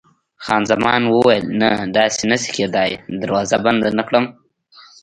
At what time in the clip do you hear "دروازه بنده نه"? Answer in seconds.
3.21-4.03